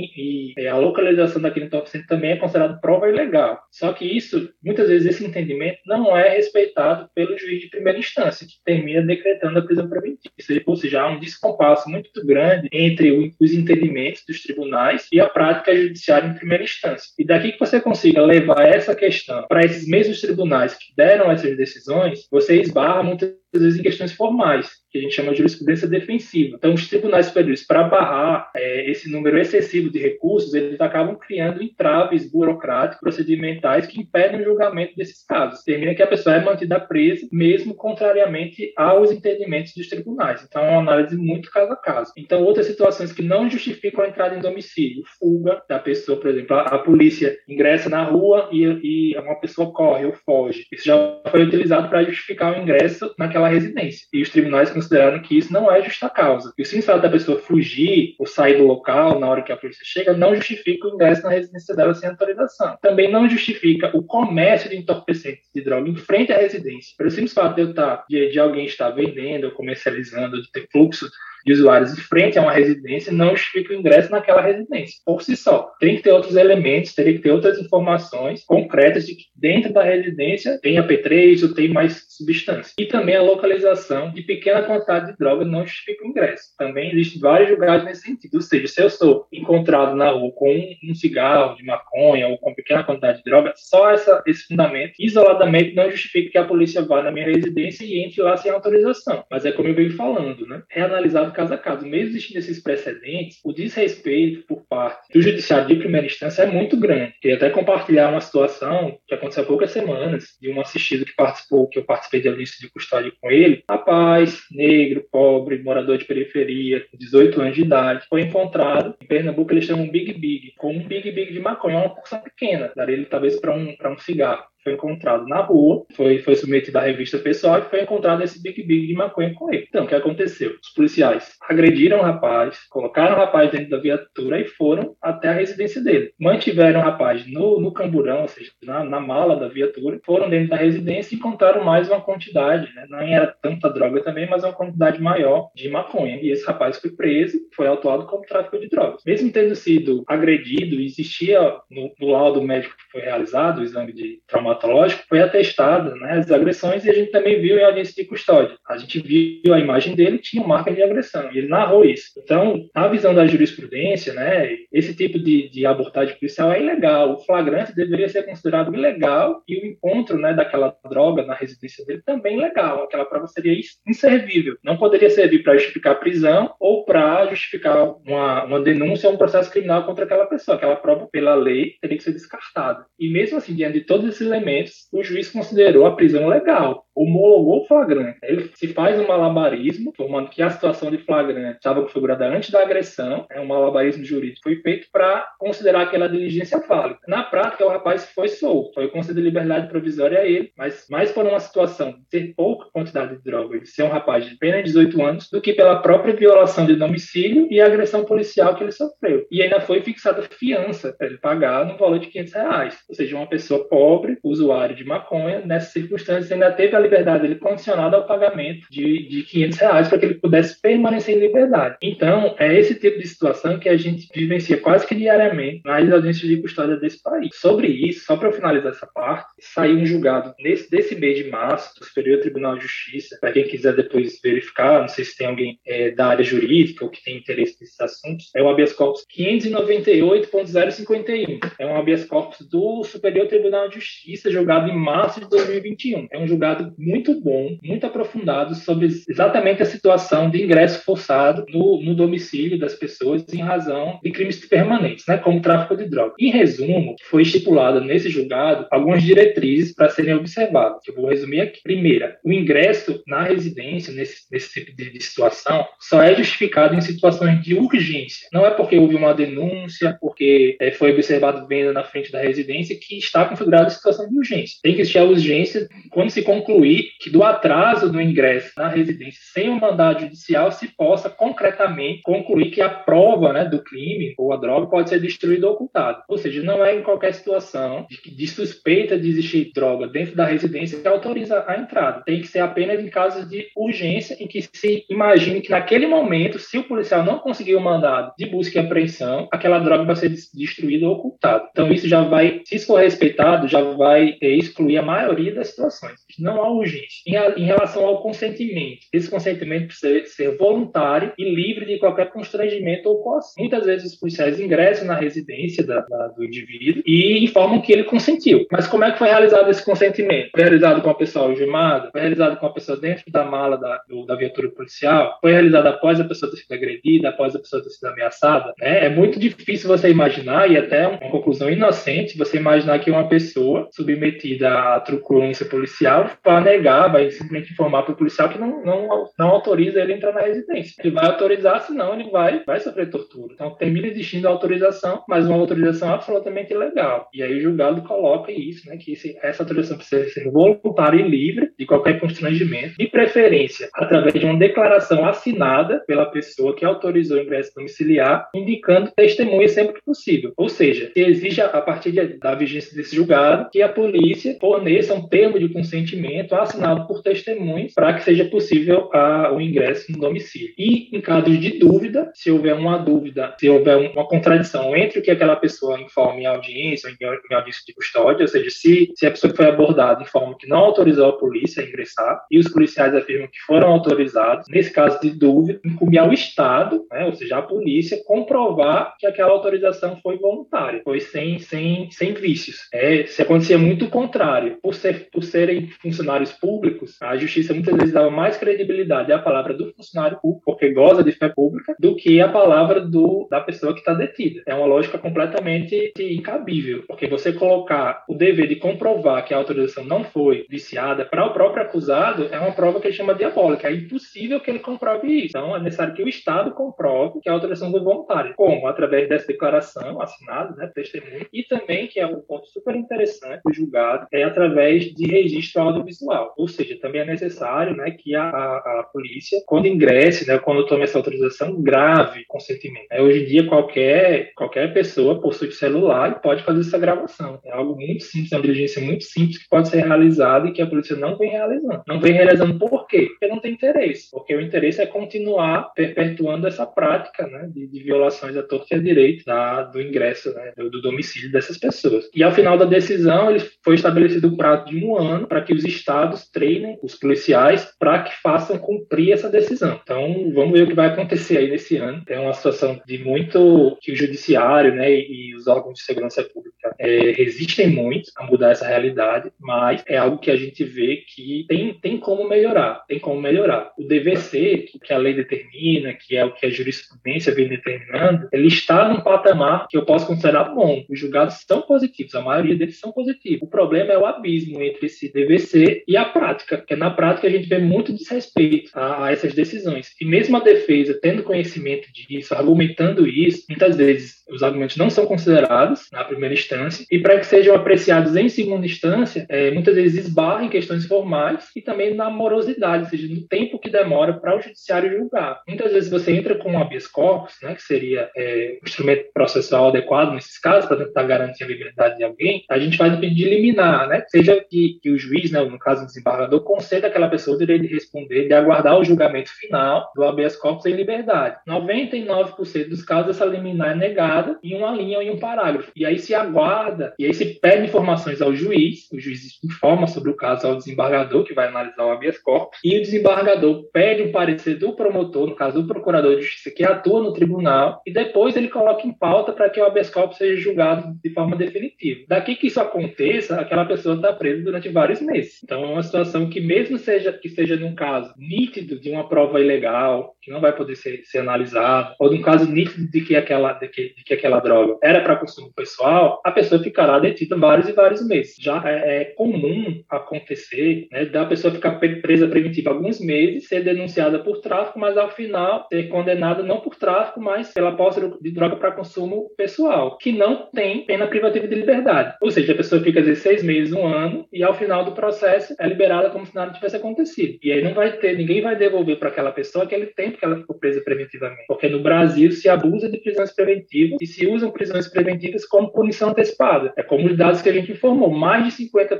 [0.57, 3.59] e a localização daquele entorpecente também é considerado prova ilegal.
[3.71, 8.45] Só que isso, muitas vezes, esse entendimento não é respeitado pelo juiz de primeira instância,
[8.45, 10.33] que termina decretando a prisão preventiva.
[10.65, 15.75] Ou seja, há um descompasso muito grande entre os entendimentos dos tribunais e a prática
[15.75, 17.09] judiciária em primeira instância.
[17.17, 21.55] E daqui que você consiga levar essa questão para esses mesmos tribunais que deram essas
[21.57, 26.55] decisões, você esbarra muitas vezes em questões formais, que a gente chama de jurisprudência defensiva.
[26.57, 31.61] Então, os tribunais superiores, para barrar é, esse número excessivo de recursos, eles acabam criando
[31.61, 35.63] entraves burocráticos, procedimentais, que impedem o julgamento desses casos.
[35.63, 40.45] Termina que a pessoa é mantida presa, mesmo contrariamente aos entendimentos dos tribunais.
[40.47, 42.13] Então, é uma análise muito caso a caso.
[42.17, 46.55] Então, outras situações que não justificam a entrada em domicílio, fuga da pessoa, por exemplo,
[46.55, 50.65] a, a polícia ingressa na rua e, e uma pessoa corre ou foge.
[50.71, 54.07] Isso já foi utilizado para justificar o ingresso naquela residência.
[54.13, 56.53] E os tribunais consideraram que isso não é justa causa.
[56.57, 59.57] E o simples fato da pessoa fugir ou sair do local na hora que a
[59.57, 62.77] polícia chega não justifica o ingresso na residência dela sem autorização.
[62.81, 66.93] Também não justifica o comércio de entorpecentes de droga em frente à residência.
[66.97, 70.67] Pelo simples fato de, eu estar, de, de alguém estar vendendo ou comercializando, de ter
[70.71, 71.07] fluxo
[71.47, 75.37] de usuários em frente a uma residência não justifica o ingresso naquela residência, por si
[75.37, 75.71] só.
[75.79, 79.81] Tem que ter outros elementos, teria que ter outras informações concretas de que dentro da
[79.81, 82.73] residência tem AP3 ou tem mais substância.
[82.77, 86.43] E também a localização de pequena quantidade de droga não justifica o ingresso.
[86.57, 88.35] Também existem vários julgados nesse sentido.
[88.35, 92.53] Ou seja, se eu sou encontrado na rua com um cigarro de maconha ou com
[92.53, 97.01] pequena quantidade de droga, só essa, esse fundamento isoladamente não justifica que a polícia vá
[97.01, 99.23] na minha residência e entre lá sem autorização.
[99.31, 100.61] Mas é como eu venho falando, né?
[100.69, 101.85] Reanalisado caso a caso.
[101.85, 106.75] Mesmo existindo esses precedentes, o desrespeito por parte do judiciário de primeira instância é muito
[106.77, 107.13] grande.
[107.21, 111.69] Queria até compartilhar uma situação que aconteceu há poucas semanas, de um assistido que participou,
[111.69, 113.63] que eu participei de audiência de custódia com ele.
[113.69, 118.95] Rapaz, negro, pobre, morador de periferia, com 18 anos de idade, foi encontrado.
[119.01, 122.71] Em Pernambuco eles chamam Big Big, com um Big Big de maconha, uma porção pequena.
[122.75, 126.81] Daria ele talvez para um, um cigarro foi encontrado na rua, foi, foi submetido à
[126.81, 129.65] revista pessoal e foi encontrado esse Big Big de maconha com ele.
[129.69, 130.55] Então, o que aconteceu?
[130.61, 135.33] Os policiais agrediram o rapaz, colocaram o rapaz dentro da viatura e foram até a
[135.33, 136.11] residência dele.
[136.19, 140.49] Mantiveram o rapaz no, no camburão, ou seja, na, na mala da viatura, foram dentro
[140.49, 142.85] da residência e encontraram mais uma quantidade, né?
[142.89, 146.19] não era tanta droga também, mas uma quantidade maior de maconha.
[146.21, 149.01] E esse rapaz foi preso, foi autuado como tráfico de drogas.
[149.05, 151.39] Mesmo tendo sido agredido, existia
[151.71, 156.13] no, no laudo médico que foi realizado, o exame de traumatologia, patológico foi atestado né,
[156.13, 158.57] as agressões e a gente também viu em audiência de custódia.
[158.67, 162.11] A gente viu a imagem dele, tinha marca de agressão, e ele narrou isso.
[162.17, 167.13] Então, na visão da jurisprudência, né, esse tipo de, de abordagem policial é ilegal.
[167.13, 172.01] O flagrante deveria ser considerado ilegal e o encontro né, daquela droga na residência dele
[172.05, 172.83] também ilegal.
[172.83, 174.57] Aquela prova seria inservível.
[174.63, 179.17] Não poderia servir para justificar a prisão ou para justificar uma, uma denúncia ou um
[179.17, 180.57] processo criminal contra aquela pessoa.
[180.57, 182.85] Aquela prova, pela lei, teria que ser descartada.
[182.99, 186.86] E mesmo assim, diante de todos esses elementos, elementos, o juiz considerou a prisão legal,
[186.97, 188.17] homologou o flagrante.
[188.23, 192.61] Ele se faz um malabarismo, formando que a situação de flagrante estava configurada antes da
[192.61, 196.99] agressão, é um malabarismo jurídico foi feito para considerar aquela diligência válida.
[197.07, 201.25] Na prática, o rapaz foi solto, foi concedido liberdade provisória a ele, mas mais por
[201.25, 205.03] uma situação de ter pouca quantidade de droga, de ser um rapaz de apenas 18
[205.03, 209.25] anos, do que pela própria violação de domicílio e agressão policial que ele sofreu.
[209.31, 212.77] E ainda foi fixada fiança para ele pagar no valor de 500 reais.
[212.89, 217.35] Ou seja, uma pessoa pobre, usuário de maconha, nessas circunstâncias ainda teve a liberdade dele
[217.35, 221.77] condicionada ao pagamento de, de 500 reais para que ele pudesse permanecer em liberdade.
[221.81, 226.27] Então, é esse tipo de situação que a gente vivencia quase que diariamente nas audiências
[226.27, 227.35] de custódia desse país.
[227.35, 231.77] Sobre isso, só para finalizar essa parte, saiu um julgado nesse, desse mês de março
[231.79, 235.59] do Superior Tribunal de Justiça, para quem quiser depois verificar, não sei se tem alguém
[235.65, 241.51] é, da área jurídica ou que tem interesse nesses assuntos, é o habeas corpus 598.051.
[241.59, 246.07] É um habeas corpus do Superior Tribunal de Justiça, julgado em março de 2021.
[246.11, 251.81] É um julgado muito bom, muito aprofundado sobre exatamente a situação de ingresso forçado no,
[251.81, 256.15] no domicílio das pessoas em razão de crimes permanentes, né, como tráfico de drogas.
[256.19, 261.41] Em resumo, foi estipulado nesse julgado algumas diretrizes para serem observadas, que eu vou resumir
[261.41, 261.61] aqui.
[261.63, 266.81] Primeira, o ingresso na residência, nesse, nesse tipo de, de situação, só é justificado em
[266.81, 268.27] situações de urgência.
[268.31, 272.77] Não é porque houve uma denúncia, porque é, foi observado venda na frente da residência,
[272.79, 274.57] que está configurada a situação de urgência.
[274.61, 278.67] Tem que existir a urgência quando se concluir concluir que do atraso do ingresso na
[278.67, 284.13] residência sem um mandado judicial se possa concretamente concluir que a prova né, do crime
[284.17, 286.03] ou a droga pode ser destruída ou ocultada.
[286.07, 290.25] Ou seja, não é em qualquer situação de, de suspeita de existir droga dentro da
[290.25, 292.03] residência que autoriza a entrada.
[292.05, 296.39] Tem que ser apenas em casos de urgência em que se imagine que naquele momento,
[296.39, 300.09] se o policial não conseguir o mandado de busca e apreensão, aquela droga vai ser
[300.09, 301.47] destruída ou ocultada.
[301.51, 305.49] Então isso já vai, se isso for respeitado, já vai é, excluir a maioria das
[305.49, 305.99] situações.
[306.19, 307.01] Não há urgente.
[307.05, 312.89] Em, em, relação ao consentimento, esse consentimento precisa ser voluntário e livre de qualquer constrangimento
[312.89, 313.33] ou coação.
[313.37, 317.83] Muitas vezes os policiais ingressam na residência da, da, do indivíduo e informam que ele
[317.83, 318.45] consentiu.
[318.51, 320.31] Mas como é que foi realizado esse consentimento?
[320.31, 321.89] Foi realizado com a pessoa algemada?
[321.91, 325.17] Foi realizado com a pessoa dentro da mala da, do, da viatura policial?
[325.21, 328.53] Foi realizado após a pessoa ter sido agredida, após a pessoa ter sido ameaçada?
[328.59, 328.85] Né?
[328.85, 333.67] É muito difícil você imaginar, e até uma conclusão inocente, você imaginar que uma pessoa
[333.71, 336.09] submetida à truculência policial
[336.41, 340.13] vai negar, vai simplesmente informar para o policial que não, não, não autoriza ele entrar
[340.13, 340.75] na residência.
[340.83, 343.33] Ele vai autorizar, senão ele vai, vai sofrer tortura.
[343.33, 347.09] Então termina existindo a autorização, mas uma autorização absolutamente ilegal.
[347.13, 351.07] E aí o julgado coloca isso, né, que esse, essa autorização precisa ser voluntária e
[351.07, 357.17] livre de qualquer constrangimento, de preferência através de uma declaração assinada pela pessoa que autorizou
[357.17, 360.33] o ingresso domiciliar, indicando testemunha sempre que possível.
[360.37, 365.07] Ou seja, exija, a partir de, da vigência desse julgado, que a polícia forneça um
[365.07, 370.53] termo de consentimento assinado por testemunhas para que seja possível a, o ingresso no domicílio.
[370.57, 375.01] E, em casos de dúvida, se houver uma dúvida, se houver uma contradição entre o
[375.01, 379.05] que aquela pessoa informa em audiência, em, em audiência de custódia, ou seja, se, se
[379.05, 382.47] a pessoa que foi abordada informa que não autorizou a polícia a ingressar e os
[382.47, 387.37] policiais afirmam que foram autorizados, nesse caso de dúvida, incumbe ao Estado, né, ou seja,
[387.37, 392.67] a polícia, comprovar que aquela autorização foi voluntária, foi sem, sem, sem vícios.
[392.73, 397.53] É, se acontecia muito o contrário, por, ser, por serem funcionários funcionários públicos, a justiça
[397.53, 401.75] muitas vezes dava mais credibilidade à palavra do funcionário público, porque goza de fé pública,
[401.79, 404.41] do que a palavra do, da pessoa que está detida.
[404.45, 409.83] É uma lógica completamente incabível, porque você colocar o dever de comprovar que a autorização
[409.83, 413.67] não foi viciada para o próprio acusado é uma prova que ele chama diabólica.
[413.67, 415.37] É impossível que ele comprove isso.
[415.37, 418.33] Então, é necessário que o Estado comprove que a autorização foi voluntária.
[418.35, 418.67] Como?
[418.67, 423.53] Através dessa declaração assinada, né, testemunho, e também, que é um ponto super interessante do
[423.53, 426.06] julgado, é através de registro audiovisual.
[426.37, 430.65] Ou seja, também é necessário né, que a, a, a polícia, quando ingresse, né, quando
[430.65, 432.87] tome essa autorização, grave consentimento.
[432.91, 437.39] É, hoje em dia, qualquer, qualquer pessoa possui celular e pode fazer essa gravação.
[437.45, 440.61] É algo muito simples, é uma diligência muito simples que pode ser realizada e que
[440.61, 441.83] a polícia não vem realizando.
[441.87, 443.07] Não vem realizando por quê?
[443.07, 444.09] Porque não tem interesse.
[444.11, 448.77] Porque o interesse é continuar perpetuando essa prática né, de, de violações à torta e
[448.77, 452.09] à direito da, do ingresso, né, do, do, domicílio dessas pessoas.
[452.13, 455.53] E ao final da decisão, ele foi estabelecido um prazo de um ano para que
[455.53, 455.96] os estados
[456.31, 459.79] treinem os policiais para que façam cumprir essa decisão.
[459.81, 462.03] Então, vamos ver o que vai acontecer aí nesse ano.
[462.07, 466.75] É uma situação de muito que o judiciário né, e, os órgãos de segurança pública
[466.79, 471.45] é, resistem muito a mudar essa realidade, mas é algo que a gente vê que
[471.47, 473.71] tem, tem como melhorar, tem como melhorar.
[473.77, 478.47] O DVC, que a lei determina, que é o que a jurisprudência vem determinando, ele
[478.47, 480.83] está num patamar que eu posso considerar bom.
[480.89, 483.47] Os julgados são positivos, a maioria deles são positivos.
[483.47, 487.29] O problema é o abismo entre esse DVC e a prática, porque na prática a
[487.29, 489.93] gente vê muito desrespeito a, a essas decisões.
[490.01, 495.05] E mesmo a defesa, tendo conhecimento disso, argumentando isso, muitas vezes os argumentos não são
[495.05, 500.05] considerados na primeira instância, e para que sejam apreciados em segunda instância, é, muitas vezes
[500.05, 504.35] esbarra em questões formais e também na morosidade, ou seja, no tempo que demora para
[504.35, 505.41] o judiciário julgar.
[505.47, 509.69] Muitas vezes você entra com um habeas corpus, né, que seria é, um instrumento processual
[509.69, 513.17] adequado nesses casos, para tentar garantir a liberdade de alguém, a gente faz um pedido
[513.17, 517.09] de liminar, né, seja que, que o juiz, né, no caso do desembargador, conceda àquela
[517.09, 521.37] pessoa o direito de responder, de aguardar o julgamento final do habeas corpus em liberdade.
[521.47, 525.71] 99% dos casos essa liminar é negada em uma linha ou em um parágrafo.
[525.75, 530.11] E aí se aguarda, e aí se pede informações ao juiz, o juiz informa sobre
[530.11, 534.11] o caso ao desembargador, que vai analisar o habeas corpus, e o desembargador pede o
[534.11, 538.35] parecer do promotor, no caso do procurador de justiça, que atua no tribunal, e depois
[538.35, 542.01] ele coloca em pauta para que o habeas corpus seja julgado de forma definitiva.
[542.07, 545.39] Daqui que isso aconteça, aquela pessoa está presa durante vários meses.
[545.43, 550.16] Então uma situação que, mesmo seja que seja num caso nítido de uma prova ilegal,
[550.27, 553.69] que não vai poder ser, ser analisado, ou num caso nítido de que aquela, de
[553.69, 557.71] que, de que aquela droga era para consumo pessoal, a pessoa ficará detida vários e
[557.71, 558.35] vários meses.
[558.37, 564.19] Já é, é comum acontecer né, da pessoa ficar presa preventiva alguns meses, ser denunciada
[564.19, 568.57] por tráfico, mas ao final ser condenada não por tráfico, mas pela posse de droga
[568.57, 572.15] para consumo pessoal, que não tem pena privativa de liberdade.
[572.21, 574.91] Ou seja, a pessoa fica às vezes seis meses, um ano, e ao final do
[574.91, 577.39] processo é liberada como se nada tivesse acontecido.
[577.41, 580.37] E aí não vai ter, ninguém vai devolver para aquela pessoa aquele tempo que ela
[580.37, 581.45] ficou presa preventivamente.
[581.47, 586.09] Porque no Brasil se abusa de prisões preventivas e se usam prisões preventivas como punição
[586.09, 586.73] antecipada.
[586.75, 588.99] É como os dados que a gente informou, mais de 50%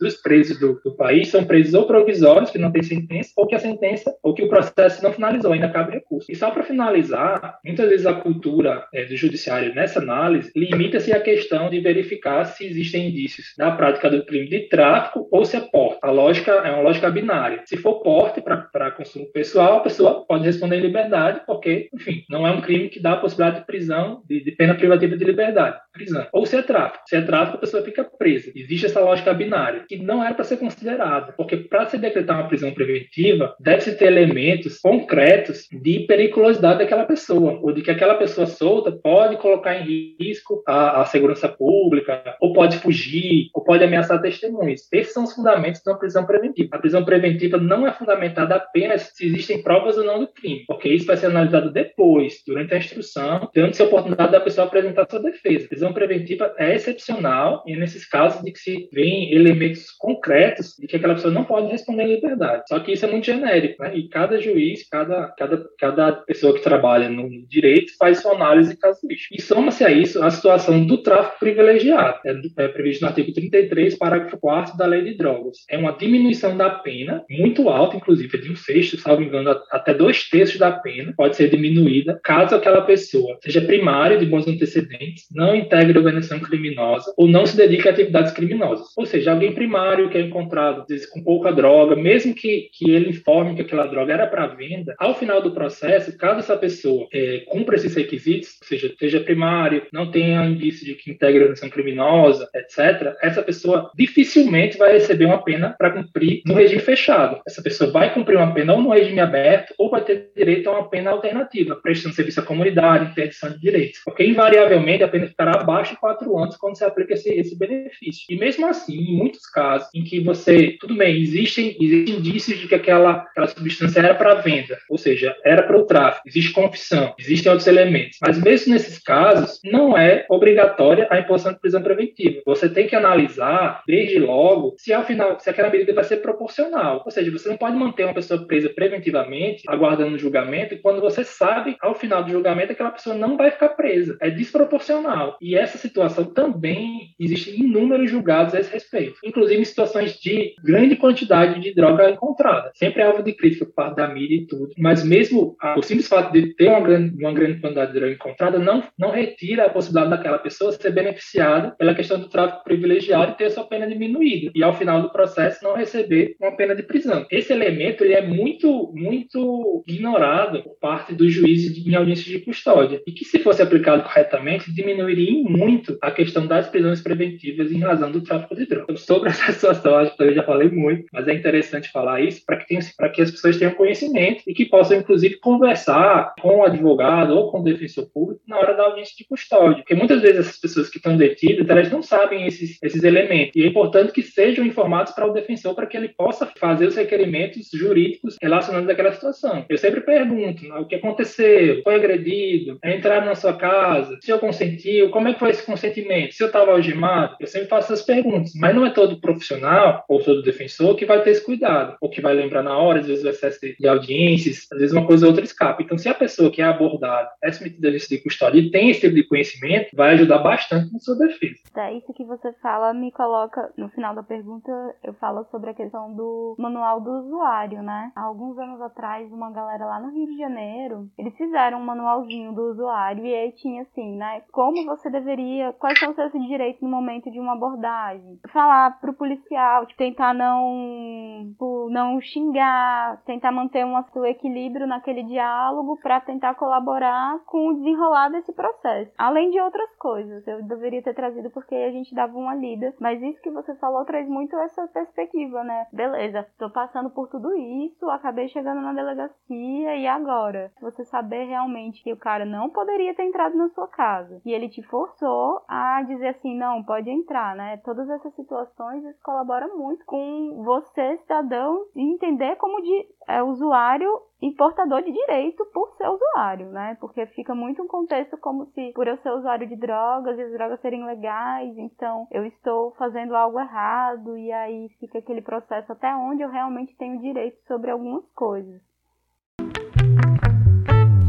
[0.00, 3.54] dos presos do, do país são presos ou provisórios, que não têm sentença, ou que
[3.54, 6.30] a sentença, ou que o processo não finalizou, ainda cabe recurso.
[6.30, 11.20] E só para finalizar, muitas vezes a cultura é, do judiciário nessa análise limita-se à
[11.20, 15.60] questão de verificar se existem indícios da prática do crime de tráfico ou se é
[15.60, 15.98] porte.
[16.02, 17.62] A lógica é uma lógica binária.
[17.66, 22.46] Se for porte para consumo pessoal, a pessoa pode responder em liberdade, porque, enfim, não
[22.46, 25.78] é um crime que dá a possibilidade de prisão, de, de pena privativa de liberdade,
[25.92, 26.26] prisão.
[26.32, 27.04] Ou se é tráfico.
[27.06, 28.50] Se é tráfico, a pessoa fica presa.
[28.54, 32.48] Existe essa lógica binária, que não era para ser considerada, porque para se decretar uma
[32.48, 38.46] prisão preventiva, deve-se ter elementos concretos de periculosidade daquela pessoa, ou de que aquela pessoa
[38.46, 44.20] solta pode colocar em risco a, a segurança pública, ou pode fugir, ou pode ameaçar
[44.20, 44.88] testemunhas.
[44.92, 46.76] Esses são os fundamentos de uma prisão preventiva.
[46.76, 50.88] A prisão preventiva não é fundamentada apenas se existem provas ou não do crime, porque
[50.88, 55.20] isso vai ser analisado depois, durante a instrução, dando-se a oportunidade da pessoa apresentar sua
[55.20, 55.66] defesa.
[55.66, 60.86] A prisão preventiva é excepcional e nesses casos de que se vêem elementos concretos de
[60.86, 62.64] que aquela pessoa não pode responder em liberdade.
[62.68, 63.96] Só que isso é muito genérico, né?
[63.96, 69.34] E cada juiz, cada, cada, cada pessoa que trabalha no direito faz sua análise casuística.
[69.34, 73.96] E soma-se a isso a situação do tráfico privilegiado, é, é previsto no artigo 33,
[73.96, 75.58] parágrafo 4 da Lei de Drogas.
[75.70, 80.25] É uma diminuição da pena, muito alta, inclusive, de um sexto, salvo engano, até dois
[80.28, 85.54] terços da pena pode ser diminuída caso aquela pessoa seja primário de bons antecedentes, não
[85.54, 88.88] integre organização criminosa ou não se dedique a atividades criminosas.
[88.96, 93.10] Ou seja, alguém primário que é encontrado vezes, com pouca droga, mesmo que, que ele
[93.10, 97.44] informe que aquela droga era para venda, ao final do processo, caso essa pessoa é,
[97.46, 102.48] cumpra esses requisitos, ou seja, seja primário, não tenha indício de que integre organização criminosa,
[102.54, 107.40] etc., essa pessoa dificilmente vai receber uma pena para cumprir no regime fechado.
[107.46, 110.72] Essa pessoa vai cumprir uma pena ou no regime aberto ou vai ter direito a
[110.72, 114.00] uma pena alternativa, prestando serviço à comunidade, interdição de direitos.
[114.04, 118.24] Porque, invariavelmente, a pena ficará abaixo de quatro anos quando se aplica esse, esse benefício.
[118.28, 122.68] E mesmo assim, em muitos casos em que você, tudo bem, existem, existem indícios de
[122.68, 127.14] que aquela, aquela substância era para venda, ou seja, era para o tráfico, existe confissão,
[127.18, 128.18] existem outros elementos.
[128.20, 132.42] Mas mesmo nesses casos, não é obrigatória a imposição de prisão preventiva.
[132.44, 137.02] Você tem que analisar, desde logo, se ao final, se aquela medida vai ser proporcional.
[137.04, 141.24] Ou seja, você não pode manter uma pessoa presa preventivamente, aguardando o julgamento, quando você
[141.24, 144.16] sabe, ao final do julgamento, aquela pessoa não vai ficar presa.
[144.20, 145.36] É desproporcional.
[145.40, 150.96] E essa situação também existe inúmeros julgados a esse respeito, inclusive em situações de grande
[150.96, 152.70] quantidade de droga encontrada.
[152.74, 156.08] Sempre é alvo de crítica por parte da mídia e tudo, mas mesmo o simples
[156.08, 159.70] fato de ter uma grande, uma grande quantidade de droga encontrada não, não retira a
[159.70, 164.50] possibilidade daquela pessoa ser beneficiada pela questão do tráfico privilegiado e ter sua pena diminuída
[164.54, 167.26] e ao final do processo não receber uma pena de prisão.
[167.30, 173.02] Esse elemento ele é muito muito ignorado por parte dos juízes em audiências de custódia
[173.06, 178.10] e que se fosse aplicado corretamente diminuiria muito a questão das prisões preventivas em razão
[178.10, 178.84] do tráfico de drogas.
[178.84, 182.42] Então, sobre essa situação, acho que eu já falei muito, mas é interessante falar isso
[182.46, 182.78] para que,
[183.14, 187.60] que as pessoas tenham conhecimento e que possam, inclusive, conversar com o advogado ou com
[187.60, 189.78] o defensor público na hora da audiência de custódia.
[189.78, 193.56] Porque muitas vezes essas pessoas que estão detidas, elas não sabem esses, esses elementos.
[193.56, 196.96] E é importante que sejam informados para o defensor para que ele possa fazer os
[196.96, 199.64] requerimentos jurídicos relacionados àquela situação.
[199.68, 204.38] Eu sempre pergunto né, o que aconteceu, foi agredido, entraram na sua casa, se eu
[204.38, 207.36] consentiu, como é que foi esse consentimento, se eu estava algemado.
[207.38, 211.22] Eu sempre faço essas perguntas, mas não é todo profissional ou todo defensor que vai
[211.22, 214.66] ter esse cuidado, ou que vai lembrar na hora, às vezes o excesso de audiências,
[214.72, 215.82] às vezes uma coisa ou outra escapa.
[215.82, 218.90] Então, se a pessoa que é abordada é submetida a lista de custódia e tem
[218.90, 221.56] esse tipo de conhecimento, vai ajudar bastante na sua defesa.
[221.76, 224.70] É, isso que você fala me coloca, no final da pergunta,
[225.04, 228.10] eu falo sobre a questão do manual do usuário, né?
[228.16, 232.52] Há alguns anos atrás, uma galera lá no Rio de Janeiro, eles fizeram um manualzinho
[232.52, 234.42] do usuário e aí tinha assim, né?
[234.52, 238.38] Como você deveria, quais são os seus direitos no momento de uma abordagem.
[238.52, 245.98] Falar pro policial, tipo, tentar não, tipo, não xingar, tentar manter um equilíbrio naquele diálogo
[246.00, 249.12] para tentar colaborar com o desenrolar desse processo.
[249.18, 253.20] Além de outras coisas, eu deveria ter trazido porque a gente dava uma lida, mas
[253.22, 255.86] isso que você falou traz muito essa perspectiva, né?
[255.92, 259.36] Beleza, tô passando por tudo isso, acabei chegando na delegacia
[259.66, 260.72] e agora?
[260.80, 264.68] Você saber realmente que o cara não poderia ter entrado na sua casa e ele
[264.68, 267.76] te forçou a dizer assim, não, pode entrar, né?
[267.78, 274.10] Todas essas situações isso colabora muito com você, cidadão, entender como de, é, usuário
[274.40, 276.96] e portador de direito por ser usuário, né?
[277.00, 280.52] Porque fica muito um contexto como se por eu ser usuário de drogas e as
[280.52, 286.14] drogas serem legais, então eu estou fazendo algo errado e aí fica aquele processo até
[286.14, 288.80] onde eu realmente tenho direito sobre algumas coisas.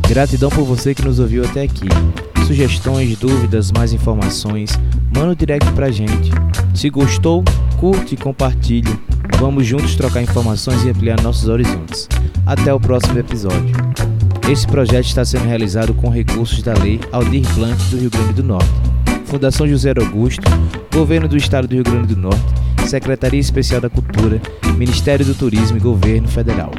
[0.08, 1.88] Gratidão por você que nos ouviu até aqui.
[2.48, 4.72] Sugestões, dúvidas, mais informações,
[5.14, 6.32] manda um direct pra gente.
[6.74, 7.44] Se gostou,
[7.78, 8.98] curte e compartilhe.
[9.38, 12.08] Vamos juntos trocar informações e ampliar nossos horizontes.
[12.46, 13.76] Até o próximo episódio.
[14.50, 18.44] Esse projeto está sendo realizado com recursos da Lei Aldir Blanc do Rio Grande do
[18.44, 18.72] Norte,
[19.26, 20.42] Fundação José Augusto,
[20.94, 22.46] Governo do Estado do Rio Grande do Norte,
[22.88, 24.42] Secretaria Especial da Cultura,
[24.78, 26.72] Ministério do Turismo e Governo Federal.